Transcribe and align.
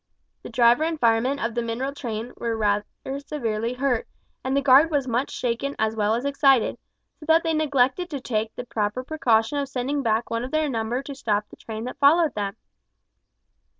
The 0.41 0.49
driver 0.49 0.83
and 0.83 0.99
fireman 0.99 1.37
of 1.37 1.53
the 1.53 1.61
mineral 1.61 1.93
train 1.93 2.33
were 2.39 2.57
rather 2.57 2.87
severely 3.19 3.73
hurt, 3.75 4.07
and 4.43 4.57
the 4.57 4.61
guard 4.63 4.89
was 4.89 5.07
much 5.07 5.29
shaken 5.29 5.75
as 5.77 5.95
well 5.95 6.15
as 6.15 6.25
excited, 6.25 6.79
so 7.19 7.27
that 7.27 7.43
they 7.43 7.53
neglected 7.53 8.09
to 8.09 8.19
take 8.19 8.55
the 8.55 8.65
proper 8.65 9.03
precaution 9.03 9.59
of 9.59 9.69
sending 9.69 10.01
back 10.01 10.31
one 10.31 10.43
of 10.43 10.49
their 10.49 10.69
number 10.69 11.03
to 11.03 11.13
stop 11.13 11.47
the 11.49 11.55
train 11.55 11.83
that 11.83 11.99
followed 11.99 12.33
them. 12.33 12.57